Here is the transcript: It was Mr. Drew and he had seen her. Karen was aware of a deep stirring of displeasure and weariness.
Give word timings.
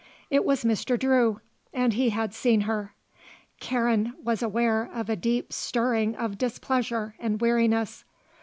It 0.31 0.43
was 0.45 0.63
Mr. 0.63 0.97
Drew 0.97 1.41
and 1.71 1.93
he 1.93 2.09
had 2.09 2.33
seen 2.33 2.61
her. 2.61 2.95
Karen 3.59 4.15
was 4.23 4.41
aware 4.41 4.89
of 4.91 5.09
a 5.11 5.15
deep 5.15 5.53
stirring 5.53 6.15
of 6.15 6.39
displeasure 6.39 7.13
and 7.19 7.39
weariness. 7.39 8.03